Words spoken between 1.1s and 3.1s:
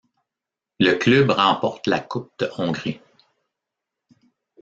remporte la Coupe de Hongrie.